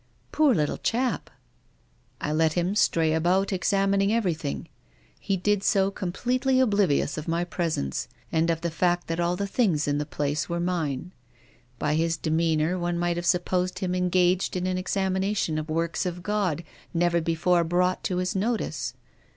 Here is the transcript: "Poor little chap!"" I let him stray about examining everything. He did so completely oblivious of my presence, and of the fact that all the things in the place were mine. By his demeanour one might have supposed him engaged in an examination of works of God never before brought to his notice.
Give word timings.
"Poor 0.31 0.55
little 0.55 0.79
chap!"" 0.79 1.29
I 2.21 2.31
let 2.31 2.53
him 2.53 2.73
stray 2.73 3.13
about 3.13 3.53
examining 3.53 4.11
everything. 4.11 4.67
He 5.19 5.37
did 5.37 5.61
so 5.61 5.91
completely 5.91 6.59
oblivious 6.59 7.19
of 7.19 7.27
my 7.27 7.43
presence, 7.43 8.07
and 8.31 8.49
of 8.49 8.61
the 8.61 8.71
fact 8.71 9.05
that 9.05 9.19
all 9.19 9.35
the 9.35 9.45
things 9.45 9.87
in 9.87 9.99
the 9.99 10.05
place 10.07 10.49
were 10.49 10.59
mine. 10.59 11.13
By 11.77 11.93
his 11.93 12.17
demeanour 12.17 12.79
one 12.79 12.97
might 12.97 13.17
have 13.17 13.27
supposed 13.27 13.77
him 13.77 13.93
engaged 13.93 14.55
in 14.57 14.65
an 14.65 14.79
examination 14.79 15.59
of 15.59 15.69
works 15.69 16.07
of 16.07 16.23
God 16.23 16.63
never 16.95 17.21
before 17.21 17.63
brought 17.63 18.03
to 18.05 18.17
his 18.17 18.35
notice. 18.35 18.95